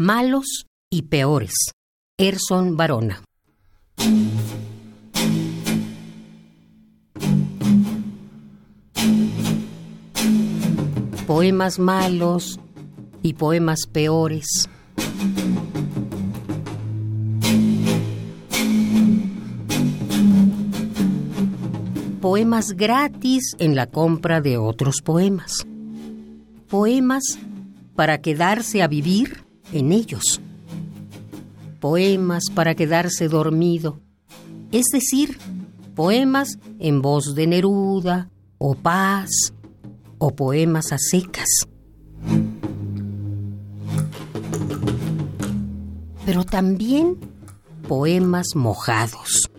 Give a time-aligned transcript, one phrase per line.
[0.00, 1.72] Malos y peores.
[2.16, 3.24] Erson Barona.
[11.26, 12.60] Poemas malos
[13.24, 14.68] y poemas peores.
[22.20, 25.66] Poemas gratis en la compra de otros poemas.
[26.68, 27.36] Poemas
[27.96, 30.40] para quedarse a vivir en ellos.
[31.80, 34.00] Poemas para quedarse dormido,
[34.72, 35.38] es decir,
[35.94, 39.52] poemas en voz de Neruda o Paz
[40.18, 41.48] o poemas a secas.
[46.26, 47.16] Pero también
[47.88, 49.50] poemas mojados,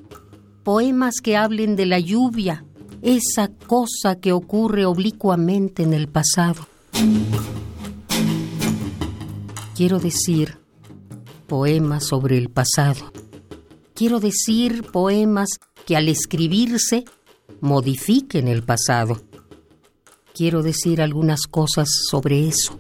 [0.64, 2.64] poemas que hablen de la lluvia,
[3.02, 6.68] esa cosa que ocurre oblicuamente en el pasado.
[9.80, 10.58] Quiero decir
[11.48, 13.14] poemas sobre el pasado.
[13.94, 15.48] Quiero decir poemas
[15.86, 17.06] que al escribirse
[17.62, 19.22] modifiquen el pasado.
[20.36, 22.78] Quiero decir algunas cosas sobre eso.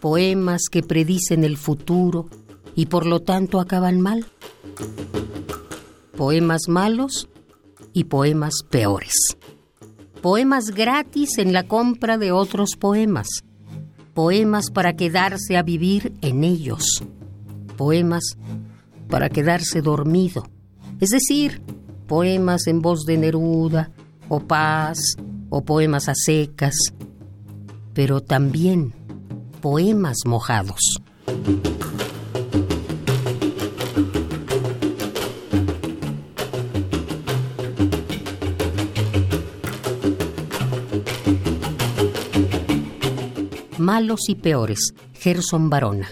[0.00, 2.28] Poemas que predicen el futuro
[2.74, 4.26] y por lo tanto acaban mal.
[6.16, 7.28] Poemas malos
[7.92, 9.14] y poemas peores.
[10.20, 13.44] Poemas gratis en la compra de otros poemas
[14.14, 17.02] poemas para quedarse a vivir en ellos,
[17.76, 18.22] poemas
[19.08, 20.48] para quedarse dormido,
[21.00, 21.60] es decir,
[22.06, 23.90] poemas en voz de Neruda,
[24.28, 24.98] o Paz,
[25.50, 26.74] o poemas a secas,
[27.92, 28.94] pero también
[29.60, 31.00] poemas mojados.
[43.78, 46.08] Malos y peores, Gerson Barona.